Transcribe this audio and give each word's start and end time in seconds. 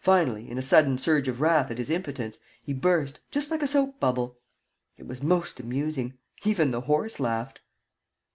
Finally, 0.00 0.48
in 0.50 0.56
a 0.56 0.62
sudden 0.62 0.96
surge 0.96 1.28
of 1.28 1.42
wrath 1.42 1.70
at 1.70 1.76
his 1.76 1.90
impotence, 1.90 2.40
he 2.62 2.72
burst, 2.72 3.20
just 3.30 3.50
like 3.50 3.60
a 3.60 3.66
soap 3.66 4.00
bubble. 4.00 4.38
It 4.96 5.06
was 5.06 5.22
most 5.22 5.60
amusing. 5.60 6.16
Even 6.42 6.70
the 6.70 6.80
horse 6.88 7.20
laughed." 7.20 7.60